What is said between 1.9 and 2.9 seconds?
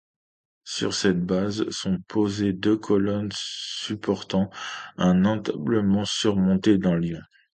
posées deux